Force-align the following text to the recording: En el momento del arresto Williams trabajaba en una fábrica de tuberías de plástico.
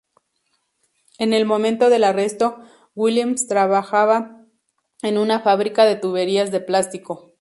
En 1.19 1.31
el 1.31 1.45
momento 1.45 1.91
del 1.91 2.03
arresto 2.05 2.57
Williams 2.95 3.47
trabajaba 3.47 4.47
en 5.03 5.19
una 5.19 5.41
fábrica 5.41 5.85
de 5.85 5.95
tuberías 5.95 6.49
de 6.49 6.59
plástico. 6.59 7.29